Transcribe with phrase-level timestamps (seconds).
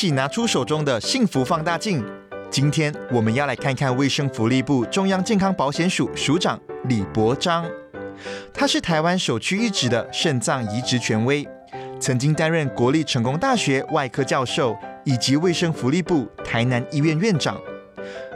[0.00, 2.02] 起拿出手中的幸福放大镜。
[2.50, 7.66] 今天我们要来看看卫生福利部中央健康保险署署长李伯章。
[8.50, 11.46] 他是台湾首屈一指的肾脏移植权威，
[12.00, 14.74] 曾经担任国立成功大学外科教授
[15.04, 17.60] 以及卫生福利部台南医院院长。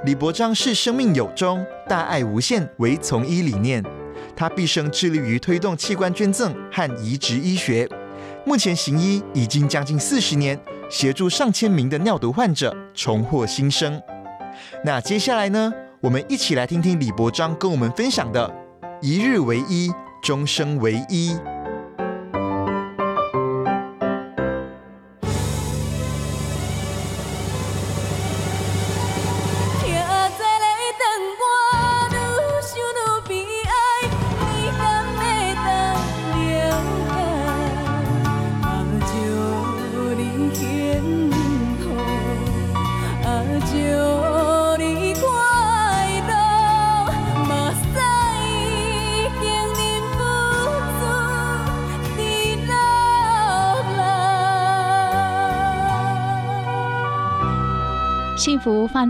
[0.05, 3.83] 李伯章是生命有终，大爱无限为从医理念。
[4.36, 7.88] 他毕生致力于推动器官捐赠和移植医学，
[8.44, 10.61] 目前行医已经将近四十年。
[10.95, 14.00] 协助上千名的尿毒患者重获新生。
[14.84, 15.73] 那接下来呢？
[16.01, 18.48] 我们一起来听听李伯章跟我们分享的
[19.03, 19.91] “一日为一，
[20.23, 21.36] 终生为医”。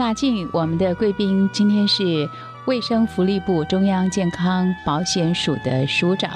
[0.05, 2.29] 大镜，我们的贵宾今天是
[2.67, 6.31] 卫生福利部中央健康保险署的署长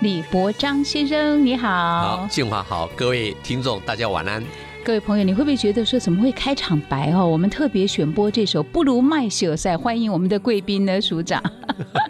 [0.00, 1.68] 李博章先生，你好。
[1.68, 4.42] 好，静华好，各位听众大家晚安。
[4.82, 7.26] 各位朋友，你会不会觉得说怎么会开场白哦？
[7.26, 11.38] 我们特别选播这首《不如卖血赛》，欢迎我们的贵宾呢，署长。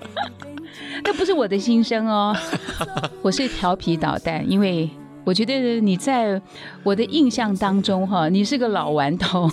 [1.03, 2.33] 那不是我的心声哦，
[3.23, 4.89] 我是调皮捣蛋，因为。
[5.25, 6.43] 我觉得你在
[6.83, 9.49] 我的印象当中，哈，你是个老顽童。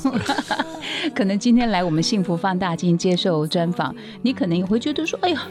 [1.10, 5.42] 可能今天来我们幸福放大镜接受专访，你可能也会觉得说，哎呀。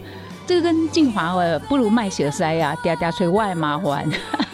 [0.46, 4.08] 这个跟静华呃，不如卖血塞呀，嗲嗲吹外麻烦。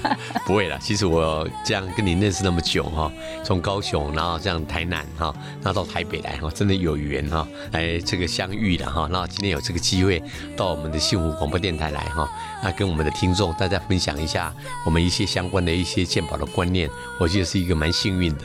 [0.46, 3.10] 不会啦，其实我这样跟你认识那么久哈，
[3.42, 10.22] 从高雄然后这样台南哈，然后到台北来哈，真的有缘哈，来这个相遇了哈，那今天有这个机会
[10.56, 12.28] 到我们的幸福广播电台来哈，
[12.62, 14.52] 那跟我们的听众大家分享一下
[14.84, 16.88] 我们一些相关的一些鉴宝的观念，
[17.18, 18.44] 我觉得是一个蛮幸运的。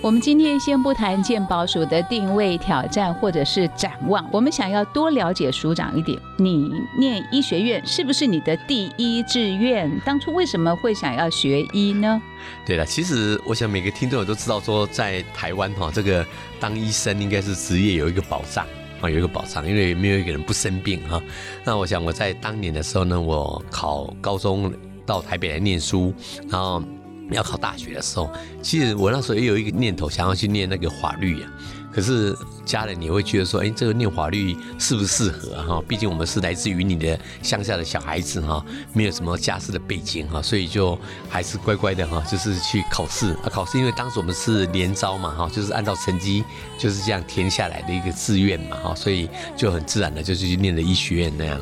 [0.00, 6.70] 我们今天先不谈鉴宝署的定位挑战或者是展望，我们想要多了解署长一点，你。
[6.98, 9.90] 念医学院是不是你的第一志愿？
[10.04, 12.20] 当初为什么会想要学医呢？
[12.66, 16.26] 对了，其实我想每个听众都知道，说在台湾哈，这个
[16.60, 18.66] 当医生应该是职业有一个保障
[19.00, 21.18] 啊，有一个保障，因为没有一个人不生病哈。
[21.64, 24.70] 那我想我在当年的时候呢，我考高中
[25.06, 26.12] 到台北来念书，
[26.50, 26.82] 然后
[27.30, 31.50] 要考大学的时候，其实我那时候也有一个念头，想要去念那个法律呀。
[31.92, 35.82] 可是家人你会觉得说，哎，这个念法律适不适合哈？
[35.88, 40.96] 毕竟我们是来自于你的乡下的小孩子哈，没有什么家世的背景哈，所以就
[41.28, 43.50] 还是乖乖的哈，就是去考试啊。
[43.50, 46.44] 考试因为当时我们是连招嘛哈，就是按照成绩
[46.78, 51.60] 就是这样填下来的一个志愿嘛哈，所以就很自然的就去念了医学院那样。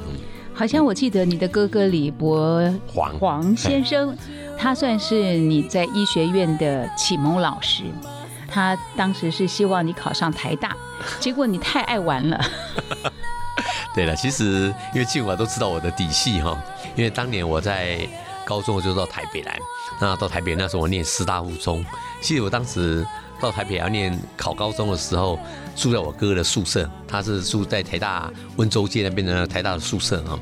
[0.52, 4.14] 好像我记得你的哥哥李博黄黄先生，
[4.58, 7.84] 他算是你在医学院的启蒙老师。
[8.48, 10.74] 他当时是希望你考上台大，
[11.20, 12.44] 结果你太爱玩了。
[13.94, 16.56] 对了，其实因为静华都知道我的底细哈，
[16.96, 18.08] 因为当年我在
[18.44, 19.58] 高中我就到台北来，
[20.00, 21.84] 那到台北那时候我念师大附中，
[22.20, 23.04] 其实我当时
[23.40, 25.38] 到台北要念考高中的时候，
[25.74, 30.38] 住在我哥哥的宿舍，他是住在台大温州街那边的台大的宿舍哈，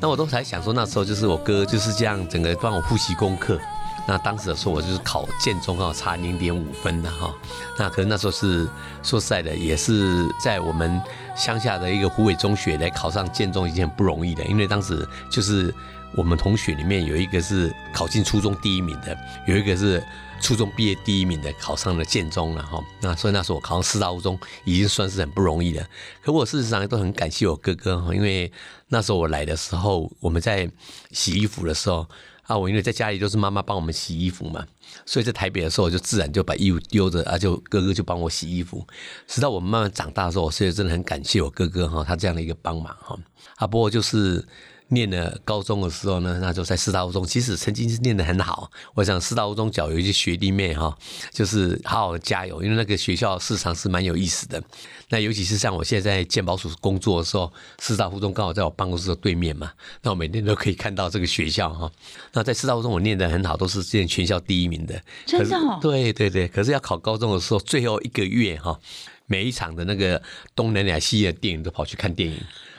[0.00, 3.58] 那我都才想说那时候就是我哥就是这样整个帮我复习功课。
[4.08, 7.32] 那当时的时候，我就是考建中啊，差零点五分的哈。
[7.78, 8.68] 那可能那时候是
[9.04, 11.00] 说实在的，也是在我们
[11.36, 14.44] 乡下的一个湖北中学来考上建中，已经很不容易的。
[14.46, 15.72] 因为当时就是
[16.16, 19.16] 我们同学里面有一个是考进初中第一名的，
[19.46, 20.02] 有一个是
[20.40, 22.82] 初中毕业第一名的，考上了建中了哈。
[23.00, 25.86] 那所以那时候我考上四大五中，已经算是很不容易的。
[26.20, 28.50] 可我事实上都很感谢我哥哥哈，因为
[28.88, 30.68] 那时候我来的时候，我们在
[31.12, 32.04] 洗衣服的时候。
[32.50, 34.66] 啊，我因为在家里都是妈妈帮我们洗衣服嘛，
[35.06, 38.84] 所以在台北的时候，我就自然就把衣服丢着，啊，就哥哥就帮我洗衣服。
[39.28, 43.16] 直到我们慢慢长大的时候，我所以真的很感谢我哥哥哈，他这样的一个帮忙哈。
[43.54, 44.44] 啊，不过就是
[44.90, 48.70] 念了高中的时候呢，那就在师大附中，其实曾经是念得很好。
[48.94, 50.96] 我想师大附中角有一些学弟妹哈，
[51.32, 54.62] 就是好好的加油，因为那个学校市场是蛮有意思的。
[55.08, 59.72] 那尤其是像我现在在鉴宝署工作的时候，师大附中刚好在我办公室的对面嘛，
[60.02, 61.90] 那我每天都可以看到这个学校哈。
[62.32, 65.00] 那在师大附中我念得很好，都是现全校第一名的。
[65.26, 65.56] 真的？
[65.80, 66.46] 对对对。
[66.46, 68.78] 可是要考高中的时候，最后一个月哈，
[69.26, 70.20] 每一场的那个
[70.54, 72.36] 东南亚系列电影都跑去看电影。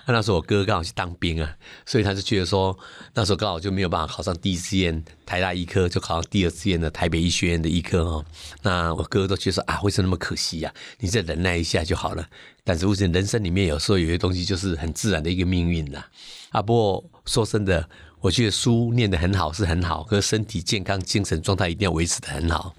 [0.07, 1.56] 那时候我哥刚好去当兵啊，
[1.86, 2.77] 所以他就觉得说，
[3.13, 8.25] 那时候刚好就没有办法考上第一志愿台大医科，就考上第二志愿的台北医学院的医科哈。
[8.62, 10.74] 那我哥都觉得说啊，为什么那么可惜呀？
[11.00, 12.27] 你再忍耐一下就好了。
[12.63, 16.04] 但是，我觉得人生里面有时候有些东西就是很自然的一个命运呐。
[16.50, 17.88] 啊，不过说真的，
[18.19, 22.75] 我觉得书念得很好是很好，可是身体健康、精神状态一定要维持的很好。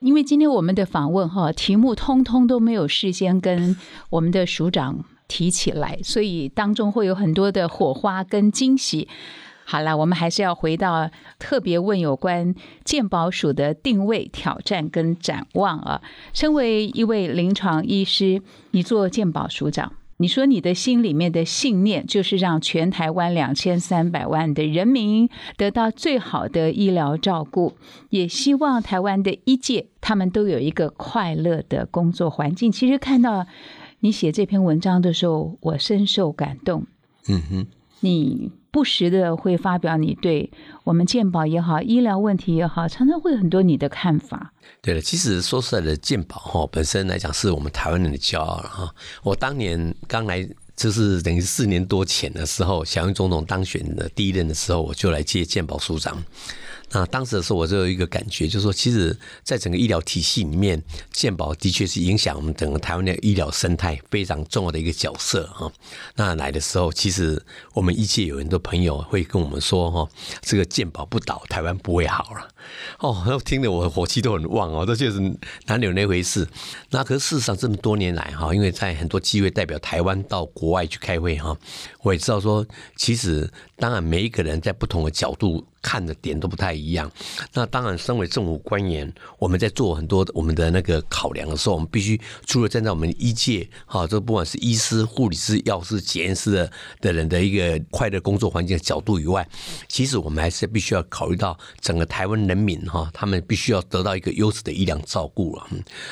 [0.00, 3.76] 因为今天我们的访问哈，题目通通都没有事先跟
[4.10, 5.04] 我们的署长。
[5.28, 9.08] 提起来，所以当中会有很多的火花跟惊喜。
[9.66, 12.54] 好了，我们还是要回到特别问有关
[12.84, 16.02] 鉴宝署的定位、挑战跟展望啊。
[16.34, 18.42] 身为一位临床医师，
[18.72, 27.78] 你做鉴宝署长，你说你的心里面的信念就是让全台湾两千三百万的人民得到最好的医疗照顾，
[28.10, 32.70] 也希望台湾的医界他们都有一个快乐的工作环境。
[32.70, 33.46] 其实看到。
[34.04, 36.86] 你写这篇文章的时候，我深受感动。
[37.26, 37.66] 嗯哼，
[38.00, 40.50] 你不时的会发表你对
[40.84, 44.52] 我们健保也好、医疗问题也好，常常会很多你的看法。
[44.82, 48.94] 对了，其实说实在的，健保哈本身来讲是我们台湾人的骄傲了哈。
[49.22, 50.46] 我当年刚来，
[50.76, 56.22] 就是等于四年多前的时候，小英总统当选的第一任的时候，我就来接健保署长。
[56.94, 60.80] 啊当时的时候，我就有一个感觉，就是说，其实，在整个医疗体系里面，
[61.12, 65.70] 健保的确是影响我们整个台湾的医疗生态非常重要的一个角色哈。
[66.14, 67.42] 那来的时候，其实
[67.72, 70.08] 我们医界有很多朋友会跟我们说哈，
[70.42, 72.48] 这个健保不倒，台湾不会好了。
[73.00, 75.20] 哦，听得我火气都很旺哦，这确实
[75.66, 76.48] 哪里有那回事？
[76.90, 81.56] 那可是事实上这么多年来哈，因为在很多机会代表台湾到国外去开会哈，
[82.02, 82.64] 我也知道说，
[82.96, 85.64] 其实当然每一个人在不同的角度。
[85.84, 87.12] 看的点都不太一样。
[87.52, 96.72] 那当然，身为政府官员，我们在做很多我们的那个考量的时候，我们必须除了站在我们医界，哈，这不管是医师、护理师、药师、检验师的
[97.02, 99.46] 的人的一个快乐工作环境的角度以外，
[99.86, 105.66] 其实我们还是必须要考虑到整个台湾人民哈，他们必须要得到一个优质的医疗照顾了。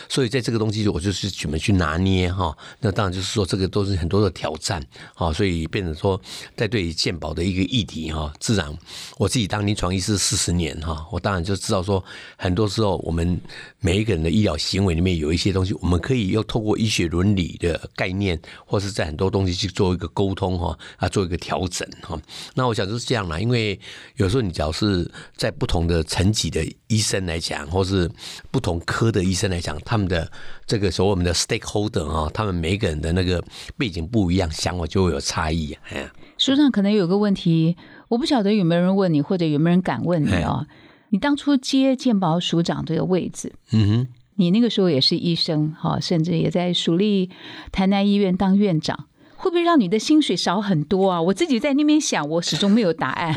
[0.06, 2.54] 所以在这个东西，我就是怎么去拿捏哈。
[2.78, 5.32] 那当然就是说，这个都是很多的挑战，哈。
[5.32, 6.20] 所以变成说，
[6.54, 8.70] 在对于健保的一一个议题哈，自然
[9.16, 9.62] 我自己当。
[9.62, 12.04] 临床医师四十年哈，我当然就知道说，
[12.36, 13.40] 很多时候我们
[13.78, 22.20] 每一个人的医疗行为里面有一些东西，我们可以又透过医学伦理的概念，或是在很多东西去做一个沟通哈，啊，做一个调整哈。
[22.54, 23.78] 那我想就是这样啦，因为
[24.16, 28.10] 有时候你只要是在不同的层级的医生来讲，或是
[28.50, 30.28] 不同科的医生来讲，他们的
[30.66, 33.40] 这个所谓我们的 stakeholder 啊，他们每一个人的那个
[33.78, 35.72] 背景不一样，想法就会有差异。
[35.90, 36.10] 哎，
[36.42, 37.76] 书上可能有个问题。
[38.08, 40.66] 我不晓得有没有人问你，或者有没有人敢问你哦？
[41.10, 47.30] 你当初接健保署长这个位置，嗯哼，你那个时候也是医生哈，甚至也在蜀立
[47.70, 49.06] 台南医院当院长，
[49.36, 51.22] 会不会让你的薪水少很多啊？
[51.22, 53.32] 我自己在那边想，我始终没有答案。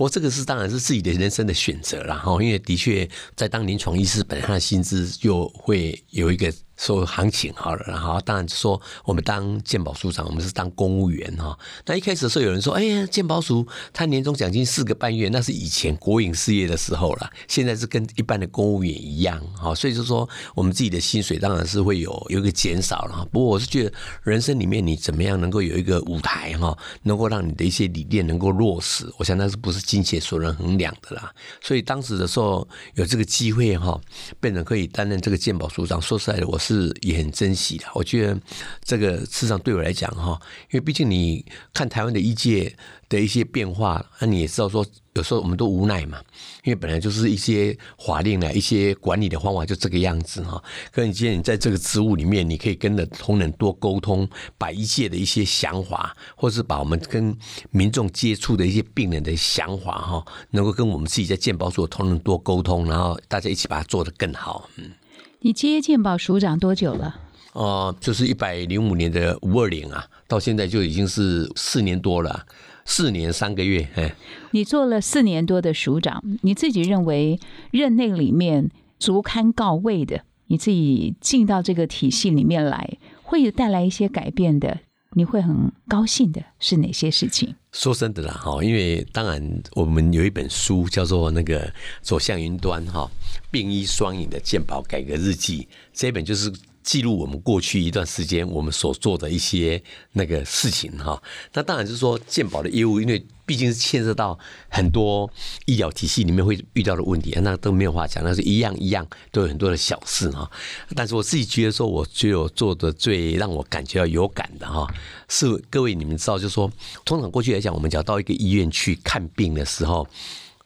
[0.00, 6.50] 不过这个是当然是自己的人生的选择了哈，因为的确在当临床医师，本身的薪资就会有一个。
[6.80, 11.54] 说行情好了，然后当然说我们当鉴宝署长，我们是当公务员哈。
[11.84, 23.28] 那一开始的时候，有人说：“哎呀，鉴宝署他年终奖金四个半月，那是以前国营事业的时候了，现在是跟一般的公务员一样哈。”所以就说我们自己的薪水当然是会有有一个减少了。
[23.30, 31.32] 不过我是觉得人生里面你怎么样能够有一个舞台哈，能够让你的一些理念能够落实，我想那是不是金钱所能衡量的啦。
[31.60, 34.00] 所以当时的时候有这个机会哈，
[34.38, 36.00] 变成可以担任这个鉴宝署长。
[36.00, 36.94] 说实在的，我是。
[37.00, 38.38] 也很珍惜的，我觉得
[38.84, 40.38] 这个事实上对我来讲哈，
[40.70, 41.42] 因为毕竟你
[41.72, 42.76] 看台湾的医界
[43.10, 46.18] 的一些变化，那你也知道说，有时候我们都无奈嘛，
[46.64, 50.62] 因为本来就是一些法令的一些管理的方法就这个样子哈。
[50.92, 54.26] 可你今天你在这个职务里面，你可以跟的同仁多沟通，
[54.56, 57.36] 把一切的一些想法，或是把我们跟
[57.70, 64.92] 民众接触的一些病人的想法哈，能够跟我们自己在健保所同仁多沟通，然后大家一起把它做得更好，嗯。
[65.40, 67.18] 你接健保署长多久了？
[67.54, 72.46] 哦，就是一百零五年的五二零啊，到现在就已经是四年多了，
[72.90, 73.88] 四年三个月。
[73.94, 74.12] 哎，
[74.50, 77.38] 你做了四年多的署长，你自己认为
[77.70, 78.68] 任内里面
[78.98, 84.80] 足堪告慰的，你自己进到这个体系里面来，会有带来一些改变的，
[85.12, 87.54] 你会很高兴的是哪些事情？
[87.70, 93.08] 说真的啦，哈，因为当然我们有一本书叫做那个走向云端哈，
[93.52, 99.82] 病医双赢的健保改革日记，这本就是记录我们过去一段时间我们所做的一些
[100.12, 101.22] 那个事情哈。
[101.52, 105.30] 那当然就是说健保的业务，因为毕竟是牵涉到很多
[105.66, 110.50] 医疗体系里面会遇到的问题，那都没有话讲，那是一样一样都有很多的小事哈。
[110.94, 114.86] 但是我自己觉得说，我觉得我做的最让我感觉到有感的哈，
[115.28, 116.70] 是各位你们知道，就是说
[117.04, 120.06] 通常过去来讲，我们只要到一个医院去看病的时候，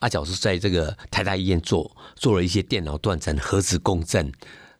[0.00, 4.30] 阿角是在这个台大医院做做了一些电脑断层、核磁共振、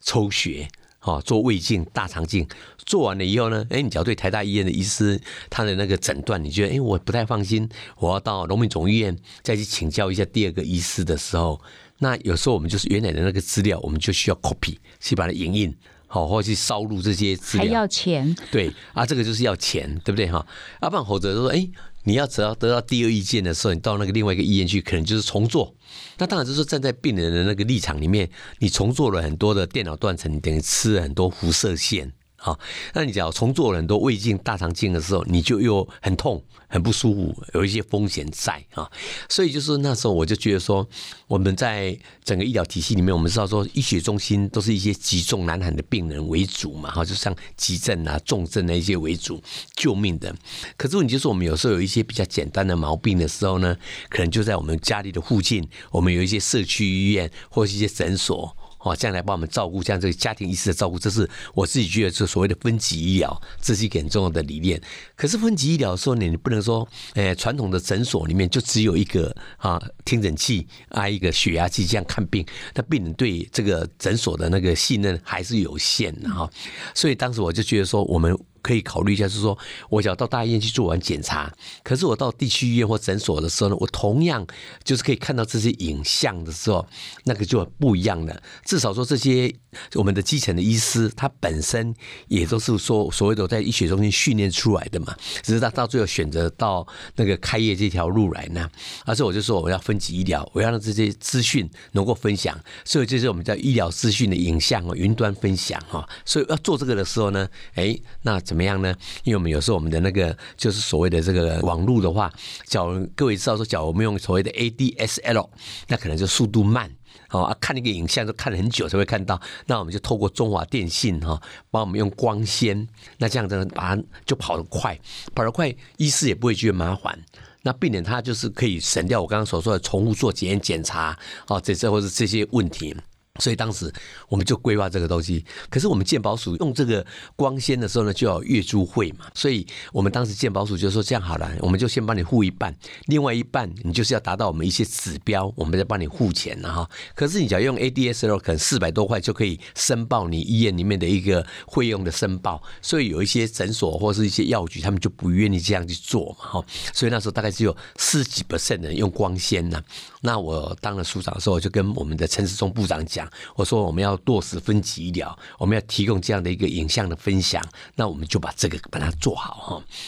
[0.00, 0.68] 抽血。
[1.04, 2.48] 哦，做胃镜、大肠镜，
[2.86, 5.20] 做完了以后呢，哎，你只要对台大医院的医师
[5.50, 7.68] 他的那个诊断，你觉得哎，我不太放心，
[7.98, 11.60] 我要到农民总医院再去请教一下第二个医师的时候，
[11.98, 20.46] 那有时候我们就是原来的那个资料，我们就需要 copy 去把它影印，好，或去烧录这些资料，还要钱，对啊，这个就是要钱，对不对哈？
[20.80, 21.68] 要不然否则说，哎。
[22.04, 25.74] 你要只要得到第二意见的时候，你到那个另外一个医院去，可能就是重做。
[26.18, 32.12] 那当然就是站在病人的那个立场里面，你重做了很多的电脑断层，你等于吃了很多辐射线。
[32.44, 32.60] 好，
[32.92, 38.86] 那你只要重做了很多胃镜、大肠镜的时候，你就又很痛、很不舒服，有一些风险在啊。
[39.30, 40.86] 所以就是那时候，我就觉得说，
[41.26, 49.42] 我们在整个医疗体系里面，我们知道说，医学中心都是一些急重难 hand 的病人为主嘛，哈，就像急症啊、重症的一些为主，
[49.74, 50.36] 救命的。
[50.76, 53.74] 可是问题就是，我们有时候有一些比较简单的毛病的时候呢，
[54.10, 58.54] 可能就在我们家里的附近，我们有一些社区医院或是一些诊所。
[58.84, 64.80] 哦，这样来帮我们照顾，这样这个家庭医师的照顾，这是我自己觉得是所谓的分级医疗，这是一个很重要的理念。
[65.16, 76.48] 可是分级医疗的时候呢，你不能说，诶，传统的诊所里面就只有一个啊听诊器啊一个血压计这样看病，那病人对这个诊所的那个信任还是有限的哈。
[76.94, 78.38] 所以当时我就觉得说，我们。
[78.64, 79.56] 可以考虑一下，是说，
[79.90, 81.52] 我想要到大医院去做完检查，
[81.82, 84.44] 可是我到地区医院或诊所的时候呢，我同样
[84.82, 86.86] 就是可以看到这些影像的时候，
[87.24, 88.42] 那个就不一样了。
[88.64, 89.54] 至少说这些
[89.96, 91.94] 我们的基层的医师，他本身
[92.28, 98.70] 也都是说所谓的在医学中心训练出来的嘛，只是他到最后选择到那个开业这条路来呢。
[99.04, 106.08] 而且我就说我要分级医疗，我要让这些资讯能够分享，所以这是我们叫医疗资讯的影像哦，云端分享哈。
[106.24, 108.40] 所以要做这个的时候呢，哎，那。
[108.54, 108.94] 怎么样呢？
[109.24, 112.32] 因为我们有时候我们的那个就是所谓的这个网络的话，
[112.66, 115.48] 假如各位知道说，假如我们用所谓的 ADSL，
[115.88, 116.88] 那可能就速度慢
[117.30, 119.40] 哦，看那个影像都看了很久才会看到。
[119.66, 121.42] 那我们就透过中华电信哈，
[121.72, 122.86] 帮我们用光纤，
[123.18, 124.96] 那这样子把它就跑得快，
[125.34, 127.18] 跑得快，医师也不会觉得麻烦。
[127.62, 131.18] 那避免它就是可以省掉我刚刚所说的重复做检验检查
[131.48, 132.94] 哦，这这或者这些问题。
[133.40, 133.92] 所以当时
[134.28, 139.26] 我们就规划这个东西，可是我们鉴宝署用这个光纤的时候呢，就要月租会嘛。
[139.34, 142.72] 所以我们当时鉴宝署就说这样好了，我们就先帮你付一半，
[143.06, 146.88] 另外一半你就是要达到我们一些指标，我们再帮你付钱了哈。
[147.16, 152.62] 可是你只要用 ADSL，可能四百多块就可以申报你医院里面的一个费用的申报。
[152.80, 156.64] 所以有一些诊所或是一些药局，他们就不愿意这样去做嘛哈。
[156.92, 159.82] 所以那时候大概只有四几 percent 的人用光纤呢。
[160.20, 163.23] 那我当了署长的时候，就跟我们的陈世忠部长讲。
[163.54, 167.62] 我说我们要落实分级医疗，我们要提供这样的一个影像的分享，
[167.94, 169.54] 那我们就把这个把它做好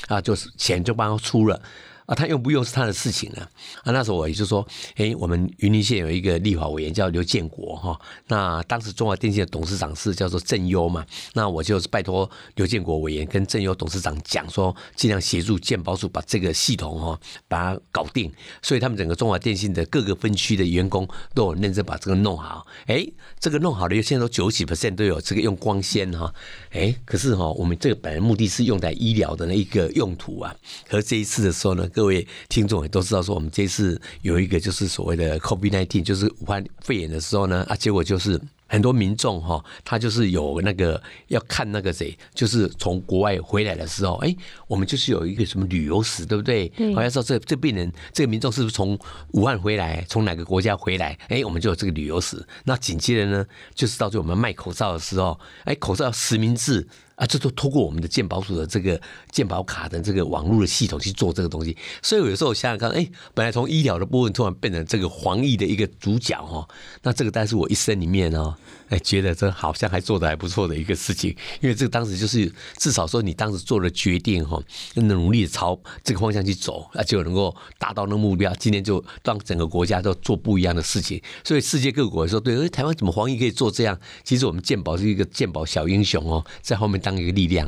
[0.09, 1.61] 哈啊，就是钱就帮他出了。
[2.07, 3.43] 啊，他用不用是他的事情了。
[3.83, 8.01] 啊，那时候我也就说，哎，我们云林县有一个立法委员叫刘建国哈。
[8.29, 11.05] 那当时中华电信的董事长是叫做郑优嘛。
[11.35, 18.33] 那我就是拜托刘建国委员跟郑优董事长讲说，尽量协助建保署把这个系统哈把它搞定。
[18.63, 22.65] 所以他们整个中华电信的各个分区的员工都很认真把这个弄好。
[22.87, 23.05] 哎，
[23.41, 26.33] 这个弄好了，现在都九几 percent 都有这个用光纤哈。
[26.71, 30.55] 哎，可是哈，我们这个本来目的是用在医疗的那一个用途啊。
[30.89, 31.91] 可是这一次的时候呢？
[31.97, 44.35] 各位听众也都知道，说我们这次有一个就是所谓的 COVID-19，就是武汉肺炎的时候呢，啊，结果就是很多民众哈，他就是有那个要看那个谁，就是从国外回来的时候，哎，
[44.67, 46.73] 我们就是有一个什么旅游史，对不对？
[46.95, 48.99] 好像说这这病人这个民众是不是从
[49.33, 51.19] 武汉回来，从哪个国家回来？
[51.29, 52.45] 哎，我们就有这个旅游史。
[52.65, 56.87] 那紧接着呢，就是到最后我们卖口罩的时候，哎，口罩实名制。
[57.17, 66.69] 啊，这都通过我们的健保署的这个健保卡的这个网络的系统去做这个东西，所以有时候想想看，哎，本来从医疗的部分突然变成这个防疫的一个主角哦，
[67.03, 68.55] 那这个但是我一生里面哦
[68.89, 74.63] 哎，觉得这好像还做的还不错的一个事情，因为这个当时就是至少说你当时做了决定哈，
[74.95, 78.55] 努力朝这个方向去走，那就能够达到那个目标。
[78.55, 83.99] 今天就让整个国家都做不一样的事情，所以世界各国说，对，哎台湾怎么黄奕可以做这样？
[84.23, 87.67] 其实我们鉴宝是一个鉴宝小英雄哦，在后面当一个力量。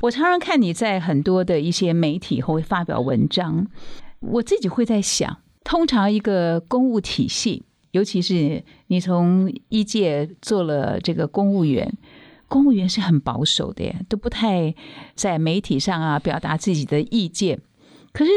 [0.00, 3.68] 我常常看你在很多的一些媒体会发表文章，
[4.18, 7.62] 我自己会在想，通常一个公务体系。
[7.92, 11.92] 尤其是你从一届做了这个公务员，
[12.48, 14.74] 公务员是很保守的，都不太
[15.14, 17.60] 在媒体上啊表达自己的意见。
[18.12, 18.30] 可是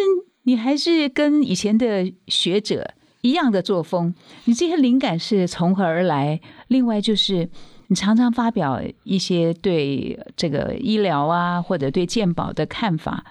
[0.43, 4.13] 你还是跟以前的学者一样的作风，
[4.45, 6.41] 你这些灵感是从何而来？
[6.67, 7.49] 另外就是
[7.87, 13.25] 你常常发表一些对这个医疗啊或者对健保的看法，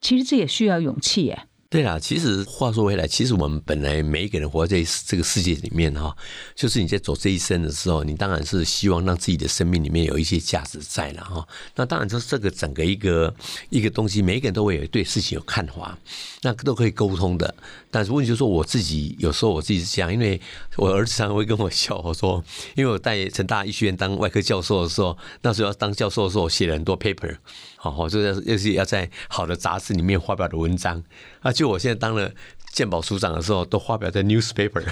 [0.00, 1.46] 其实这也需要勇气耶。
[1.74, 6.16] 对啦，其实话说回来，其实我们本来每一个人活在这个世界里面哈，
[6.54, 11.44] 就是你在走这一生的时候，你当然是希望让自己的生命里面有一些价值在了哈。
[11.74, 13.34] 那当然就是这个整个一个
[13.70, 15.98] 一个东西，每一个人都会有对事情有看法，
[16.42, 17.52] 那都可以沟通的。
[17.90, 20.40] 但是问题就是说，我自己有时候我自己是这样，因为
[20.76, 22.40] 我儿子常常会跟我笑，我说，
[22.76, 27.36] 因为我在成大医学院当外科教授的时候，那时候要当教授的时候，我写了很多 paper，
[27.84, 31.02] 哦，我就要要是要在好的杂志里面发表的文章，
[31.40, 32.30] 啊，就我现在当了
[32.72, 34.82] 鉴宝署长的时候，都发表在 newspaper。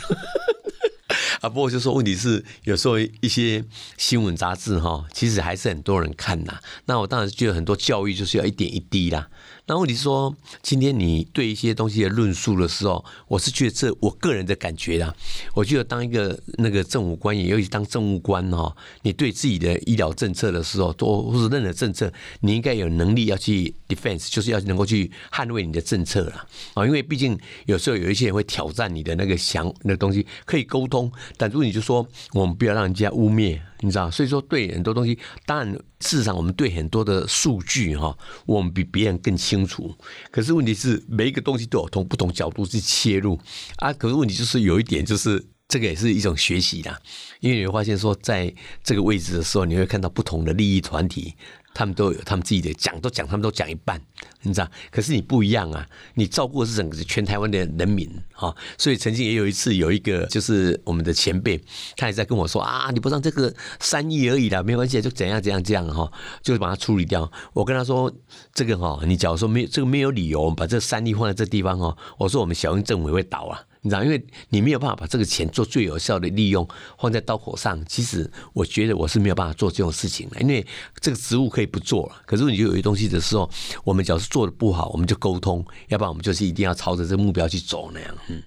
[1.40, 3.64] 啊，不过就说问题是，有时候一些
[3.96, 6.58] 新闻杂志哈，其实还是很多人看呐。
[6.86, 9.28] 那我当然觉得很多教育就是要一点一滴啦。
[9.66, 15.14] 那问题是说，今天你对一些东西的论述的时候，我是觉得这我个人的感觉啦。
[15.54, 26.84] 我觉得当一个那个政务官员，尤其当政务官哈，你对自己的医疗政策的时候，都或是任何政策，你应该有能力要去 defense，就是要能够去捍卫你的政策了啊。
[26.84, 31.01] 因为毕竟有时候有一些人会挑战你的那个想那东西，可以沟通，
[31.36, 33.58] 但如果你就说我们不要让人家污蔑。
[33.84, 38.16] 你知道，所以说对很多东西，当然事实上我们对很多的数据哈，
[38.46, 39.92] 我们比别人更清楚。
[40.30, 43.36] 可是问题是每一个东西都有从不同角度去切入
[43.78, 43.92] 啊。
[43.92, 46.96] 可是问题就是有一点，就是这个也是一种学习啦，
[47.40, 48.54] 因为你会发现说，在
[48.84, 51.34] 这个位置的时候，你会看到不同的利益团体。
[51.74, 54.00] 他们都有他们自己的讲，都讲，他们都讲一半，
[54.42, 54.70] 你知道？
[54.90, 58.54] 可是你不一样啊，你照顾的是整个全台湾的人民啊。
[58.76, 61.60] 所以曾经也有一次，有一个就是我们的前辈，
[61.96, 66.10] 他也在跟我说啊，你不让这个三亿而已啦，没关系，就怎样怎样这样哈，
[66.42, 67.30] 就把它处理掉。
[67.52, 68.12] 我跟他说，
[68.52, 73.60] 这个哈，你假如说没这个没有理由，把这三亿放在这地方哈，我说我们小英政委会倒啊。
[73.84, 76.66] 你知道，因为你没有办法把这个钱做最有效的利用，
[76.98, 77.84] 放在刀口上。
[77.86, 80.64] 其实我觉得我是没有办法做这种事情的，因为
[81.00, 82.22] 这个职务可以不做了。
[82.24, 83.50] 可是你就有些东西的时候，
[83.82, 88.14] 我们只要是做的不好，我们就沟通，要不然我们就是一定要朝着这个目标去走那样。
[88.28, 88.40] 嗯。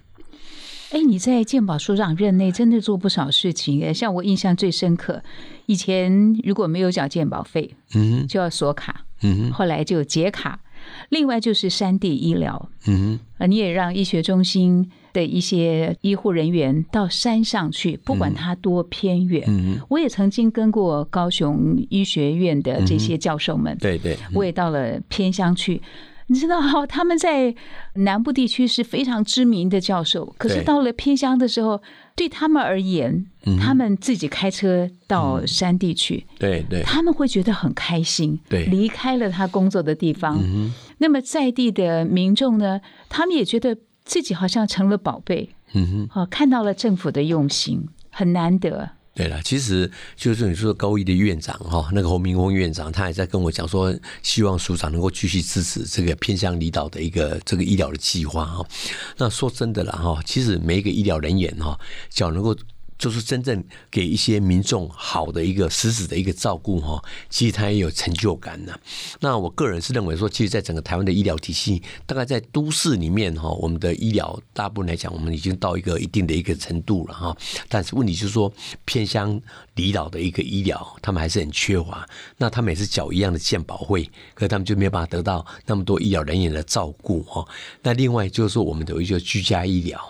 [0.92, 3.92] 哎，你在鉴宝署长任内真的做不少事情。
[3.92, 5.22] 像我印象最深刻，
[5.66, 10.60] 以前如果没有缴鉴保费，嗯，就要锁卡，嗯，后来就解卡。
[11.10, 14.90] 另外就是山地医疗，嗯，啊，你也让医学中心。
[15.16, 19.42] 的一些医护人员到山上去，不管他多偏远。
[19.48, 19.78] 嗯。
[19.88, 25.80] 我也曾经跟过高雄医学院的这些教授们，对对，我也到了偏乡去。
[26.28, 27.54] 你知道， 他们在
[27.94, 31.80] 南部地区是非常知名的教授，可是到了偏乡的时候，
[32.16, 33.26] 对他们而言，
[33.60, 40.42] 他们自己开车到山地去，对对，他们会觉得很开心，对，离开了他工作的地方。
[40.98, 43.78] 那么在地的民众呢，他们也觉得。
[44.06, 48.88] 自己好像成了宝贝，嗯哼，哦，看到了政府的用心，很难得。
[49.14, 58.66] 对了，其实就是你说高一的院长哈，那个侯明峰院长，他也在跟我讲说，希望署长能够继续支持这个偏向离岛的一个这个医疗的计划哈。
[59.16, 62.56] 那说真的了哈，其实每一个医疗人员哈，只要能够。
[62.98, 68.78] 就是真正给一些民众好的一个实质的一个照顾哈，其实他也有成就感的。
[69.20, 77.36] 那我个人是认为说，其实，在整个台湾的医疗体系，大概在都市里面哈，我们的医疗大部分来讲，我们已经到一个一定的一个程度了哈。
[77.68, 78.50] 但是问题就是说，
[78.86, 79.38] 偏乡
[79.74, 82.08] 离岛的一个医疗，他们还是很缺乏。
[82.38, 87.46] 那他们也是缴一样的健保费，可他们就没有办法得到那么多医疗人员的照顾哈。
[87.82, 90.00] 那另外就是说，我们有一个居家医疗，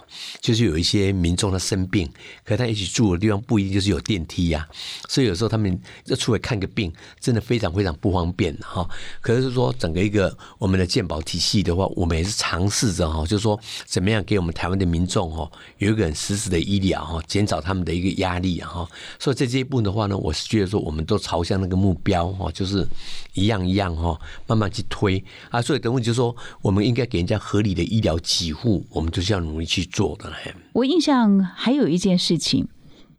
[0.41, 2.09] 就是有一些民众他生病，
[2.45, 2.76] 可他。
[2.77, 4.69] 一起住的地方不一定就是有电梯呀，
[5.09, 8.87] 所以有时候他们要出来看个病，真的非常非常不方便哈。
[9.23, 18.87] 可是说整个一个我们的健保体系的话，我们也是尝试着哈，就是说怎么样给我们台湾的民众哈有一个很实时的医疗哈，减少他们的一个压力哈。
[19.19, 22.87] 所以在这一步的话呢，我是觉得说我们都朝向那个目标哈，就是
[23.33, 25.63] 一样一样哈，慢慢去推啊。
[25.63, 30.27] 所以等会就是说，我们应该给人家合理的医疗给付，我们就是要努力去做的。
[30.75, 32.66] 我印象还有一件事情。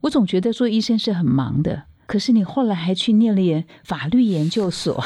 [0.02, 1.84] 我总觉得做医生是很忙的。
[2.08, 5.04] 可是你后来还去念了法律研究所，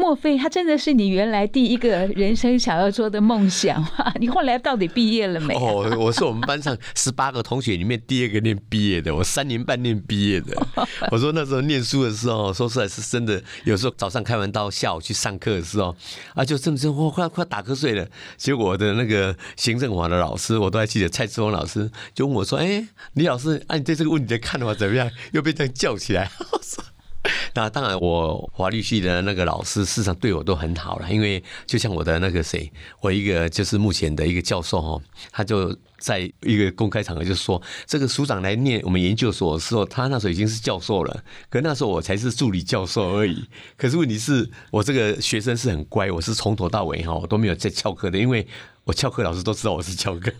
[0.00, 4.12] 莫非他真的是你原来第一个人生想要做的梦想吗？
[4.18, 5.54] 你后来到底毕业了没？
[5.54, 10.56] 哦，我是我们班上十八个同学里面第二个念毕业的，我三年半念毕业的。
[11.12, 15.94] 我说那时候念书的时候，说出来是真的，有时候早上开完刀，下午去上课的时候，
[16.34, 18.04] 啊，就这么真，我快快打瞌睡了。
[18.36, 26.00] 结果我的那个行政法的老师，我都还记得蔡志峰老师，就问我说：“哎，李老师，啊，你对这个问题的看法怎么样？”又被这样叫起。
[26.00, 26.30] 起来，
[27.54, 31.12] 那当然，我华律系的那个老师，事实上对我都很好了。
[31.12, 43.44] 因为就像我的那个谁，我一个就是目前的一个教授哈，他就在一个公开场合就说，这个署长来念我们研究所的时候，他那时候已经是教授了，可那时候我才是助理教授而已。
[43.76, 48.46] 可是问题是我这个学生是很乖，我是从头到尾哈，我都没有在翘课的，因为
[48.84, 50.32] 我翘课，老师都知道我是翘课。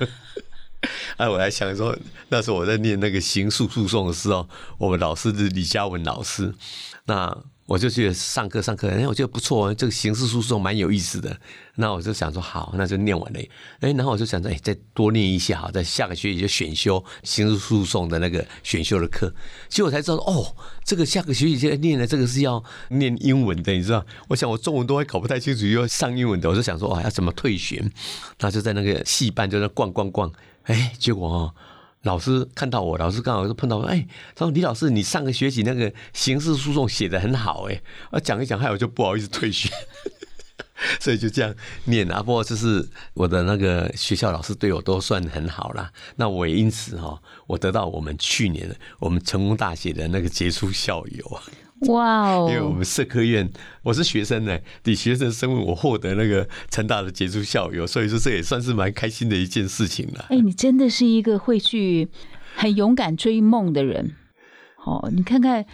[1.19, 1.97] 哎，我还想说，
[2.29, 6.55] 那时候我在念那个刑诉诉讼的时候，我们老师是李嘉文老师，
[7.05, 11.39] 那我就去上课上课，哎，我觉得不错，这个刑事诉讼蛮有意思的。
[11.77, 13.41] 那我就想说，好，那就念完了。
[13.81, 19.33] 哎，然后我就想着，哎，再多念一下，好，在下个学期就选修刑事诉讼的那个选修的课。
[19.69, 24.05] 结果我才知道，哦，这个下个学期就念的这个是要念英文的，你知道？
[24.29, 27.85] 我想我中文都还搞不太清楚，又要上英文的，我就想说，哦，要怎么退学？
[28.41, 30.33] 那就在那个戏班就在逛逛逛。
[30.65, 31.55] 哎，结果哦，
[32.03, 39.69] 老师看到我，老师刚好就碰到我，哎，他说李老师，你上个学期那个刑事诉讼写的很好，哎，啊讲一讲，害我就不好意思退学，
[41.01, 42.23] 所以就这样念啊。
[42.23, 51.41] 不过就是我的那个学校老师对我都算很好啦，那我也因此哈，我得到我们去年我们成功大学的那个杰出校友。
[51.89, 52.47] 哇哦！
[52.51, 53.51] 因为我们社科院，
[53.83, 60.27] 我是学生呢，以学生身份我获得那个成大的杰出校友，所以说这也算是蛮开心的一件事情了。
[60.29, 62.09] 哎，你真的是一个会去
[62.55, 64.13] 很勇敢追梦的人。
[64.85, 65.65] 哦，你看看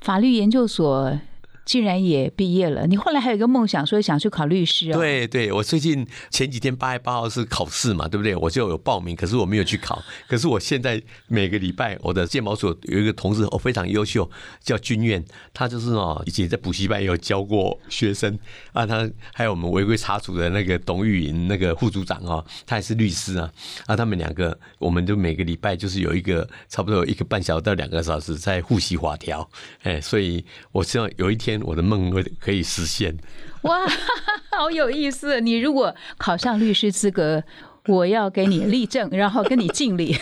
[0.00, 1.18] 法律研究所。
[1.64, 4.98] 竟然也毕业了，你后来还有一个梦想，说想去考律师啊？
[4.98, 8.36] 对对，我最近前几天八月八号是考试嘛，对不对？
[8.36, 10.02] 我就有报名，可是我没有去考。
[10.28, 14.30] 可是我现在每个礼拜，我的鉴宝所有一个同事，哦，非常优秀，
[14.62, 15.24] 叫君苑，
[15.54, 18.38] 他就是哦，以前在补习班也有教过学生
[18.74, 18.84] 啊。
[18.84, 23.50] 他还有我们违规查处的那个董玉莹那个副组长哦，他也是律师啊。
[23.86, 29.48] 啊，他们两个，我们就每个礼拜就是有一个差不多有一个半小时到两个小时在复习法条，
[29.82, 31.53] 哎，所以我希望有一天。
[31.62, 33.16] 我的梦会可以实现，
[33.62, 33.80] 哇，
[34.56, 35.40] 好有意思！
[35.40, 37.42] 你如果考上律师资格，
[37.86, 40.16] 我要给你立正，然后跟你敬礼。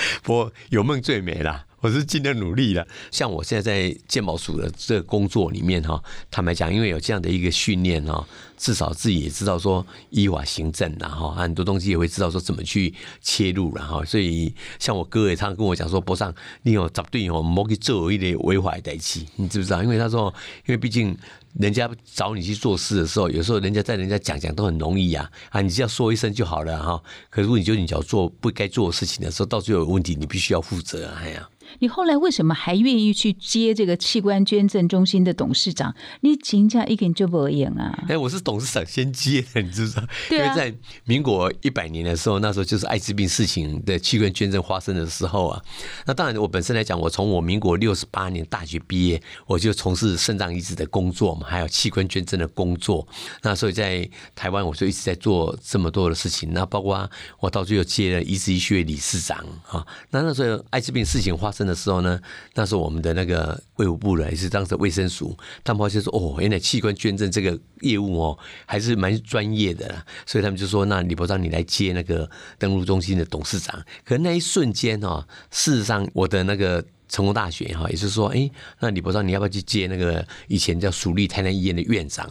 [0.22, 1.64] 不过有梦最美啦。
[1.80, 2.84] 我是尽量努力了。
[3.12, 19.80] 像我现在在鉴宝署的这个工作里面哈，坦白讲，因为有这样的一个训练哈，至少自己也知道说依法行政，然后很多东西也会知道说怎么去切入，然后所以像我哥也常跟我讲说，博上你有绝对哦，莫去做一点违法的事，你知不知道？
[19.80, 20.34] 因为他说，
[20.66, 21.16] 因为毕竟
[21.58, 27.02] 人家找你去做事的时候，有时候人家在人家讲讲都很容易呀，啊，你只要说一声就好了哈。
[27.30, 31.48] 可如果你就你只要做不该做的事情的时候，到最后有问题，你必须要负责啊，哎呀。
[31.80, 35.94] 你后来为什么还愿意去接这个器官捐赠中心的董事长？
[36.22, 38.04] 你请假一点就不演啊？
[38.08, 40.02] 哎，我是董事长先接的，你知不知道？
[40.30, 45.62] 因为在民国一百年的时候，那时候就是艾滋病事情的器官捐赠发生的时候啊。
[46.06, 53.06] 那当然，我本身来讲，我从我民国六十八年大学毕业，我就从事肾脏移植的工作嘛，还有器官捐赠的工作。
[53.42, 56.52] 那所以在台湾，我就一直在做这么多的事情。
[56.52, 57.08] 那包括
[57.40, 59.86] 我到最后接了移植医学理事长啊。
[60.10, 61.57] 那那时候艾滋病事情发生。
[61.66, 62.20] 的时候呢，
[62.54, 73.84] 那时候我们的那个卫务部的也是当时卫生署，他们发现说，哦，原来器官捐赠这个业务哦，还是蛮专业的啦，所以他们就说，那李博章你来接那个登录中心的董事长。
[74.04, 76.84] 可那一瞬间哦，事实上我的那个。
[77.08, 82.28] 成功大学哈，也就是说，哎，那李博章，你要不要去接那个以前叫蜀立台南医院的院长？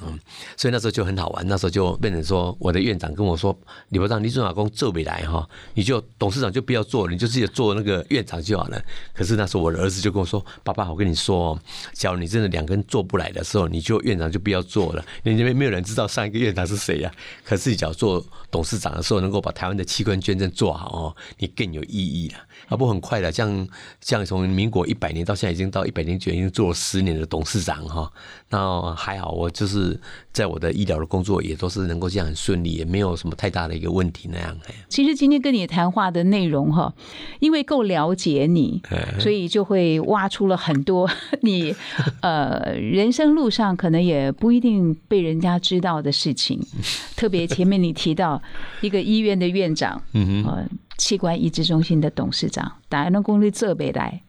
[0.56, 3.58] 所以那时候就很好玩，那时候就变成说，我的院长跟我说，
[3.90, 8.82] 李博章，你做老公做不来哈，你就董事长就不要做，你就自己做那个院长就好了。
[9.14, 11.60] 可是那时候我的儿子就跟我说，爸爸，我跟你说，
[11.94, 17.12] 假如你真的两根做不来的时候，你就院长就不要做了，因为没有人知道上一个院长是谁呀。
[17.44, 22.38] 可是你只要做董事长的时候，能够把台湾的器官捐赠做好哦，你更有意义了。
[22.68, 23.68] 啊，不很快的，像
[24.02, 28.12] 像从民国一百年到现在，已经到一百零九，已经做了十年的董事长哈。
[28.50, 30.00] 那还好，我就是
[30.32, 34.58] 在我的医疗的工作也都是能够这样很顺利，也没有什么太大的一个问题那样。
[34.90, 36.94] 其实今天跟你谈话的内容哈，
[37.40, 38.82] 因为够了解你，
[39.20, 41.10] 所以就会挖出了很多
[41.42, 41.76] 你
[42.22, 46.60] 呃人生路上可能也不一定被人家知道的事情。
[47.16, 48.42] 特别前面你提到
[48.82, 50.70] 一个医院的院长，嗯哼。
[50.98, 54.20] 器官移植中心的董事长，打完了功力这没来，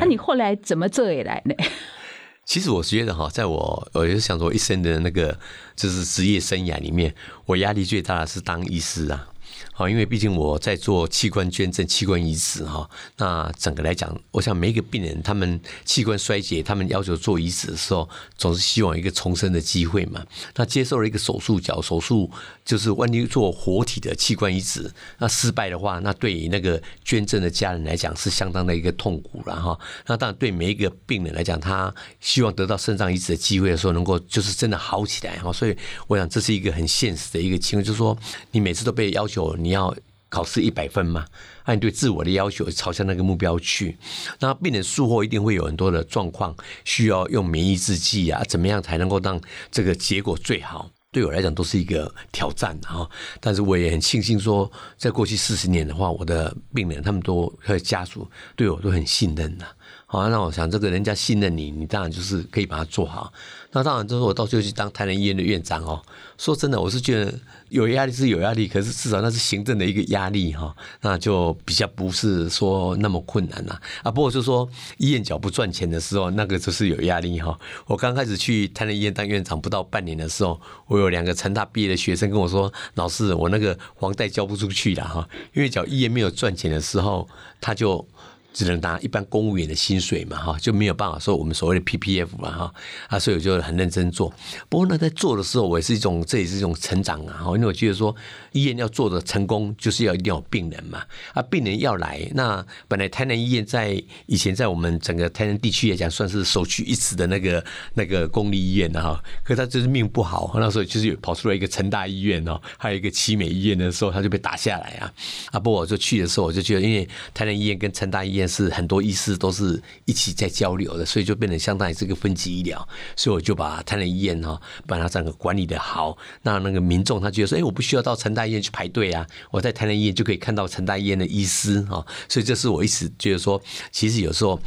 [0.00, 1.54] 那你后来怎么这也来呢？
[2.44, 5.38] 其实我觉得哈，在我我就想说一生的那个
[5.76, 7.14] 就是职业生涯里面，
[7.46, 9.28] 我压力最大的是当医师啊。
[9.74, 18.06] 好，因为毕竟我在做器官捐赠、器官移植哈，那整个来讲，我想每一个病人他们器官衰竭，他们要求做移植的时候，
[18.36, 20.22] 总是希望一个重生的机会嘛。
[20.56, 22.30] 那接受了一个手术脚手术，
[22.66, 29.80] 就是万一做活体的器官移植，那失败的话，那对于那个捐赠的家人来讲是相当的一个痛苦了哈。
[30.06, 35.50] 那当然对每一个病人来讲，他希望得到肾脏移植的机会的时候，能够就是真的好起来哈。
[35.50, 35.74] 所以
[36.08, 38.14] 我想这是一个很现实的一个情况，就是说
[38.50, 39.56] 你每次都被要求。
[39.62, 39.94] 你要
[40.28, 41.26] 考试一百分嘛？
[41.64, 43.96] 按对自我的要求朝向那个目标去。
[44.40, 50.90] 那病人术后一定会有很多的状况，需要用免疫制剂啊，怎么样才能够让这个结果最好？
[51.12, 53.06] 对我来讲都是一个挑战啊。
[53.38, 59.66] 但是我也很庆幸说，在过去四十年的话，我的病人他们都和家属对我都很信任的。
[60.06, 63.32] 好，那我想这个人家信任你，你当然就是可以把它做好。
[63.72, 66.00] 那当然就是我到最后去当台南医院的院长哦。
[66.38, 67.32] 说真的，我是觉得。
[67.72, 74.10] 有压力是有压力，可是至少那是行政的一个压力哈，那就比较不是说那么困难呐啊。
[74.10, 77.58] 不过就说医院脚不赚钱的时候，那个就是有压力哈。
[77.86, 87.26] 我刚开始去台南医院当院长不到半年的时候，我有两个成大毕业的学生跟我说：“老师，我那个房贷交不出去了哈，因为脚医院没有赚钱的时候，
[87.58, 88.06] 他就。”
[88.52, 92.74] 只能拿一般公务员的薪水嘛，哈，就没有办法说我们所谓的 PPF 嘛，哈，
[93.08, 94.32] 啊，所以我就很认真做。
[94.68, 98.14] 不过呢，在做的时候，我也是一种，这也是一种成长啊，哈，因为我觉得说
[98.52, 115.10] 医院要做的成功，就是要一定要有病人嘛，啊，病人要来，那本来台南医院在以前在我们整个台南地区来讲，算是首屈一指的那个那个公立医院的哈，可他就是命不好，那时候就是有跑出来一个成大医院哦，还有一个奇美医院的时候，他就被打下来啊，
[115.52, 118.41] 啊，不过我就去的时候，我就觉得，因为台南医院跟成大医院。
[118.48, 122.86] 是很多医师都是一起在交流的，所以就变得相当于是个分级医疗。
[123.16, 126.16] 所以我就把台南医院哈，把它整个管理的好。
[126.42, 132.04] 那那个民众他觉得说，哎，我不需要到成大医院去排队啊，我在台南医院就可以看到成大医院的医师哈。
[132.28, 134.60] 所以这是我一直觉得说，其实有时候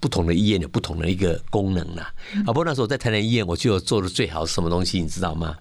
[0.00, 2.12] 不同的医院有不同的一个功能啦。
[2.44, 5.56] 啊，不过那时候在台南医院，我就做的最好是什么东西，你知道吗？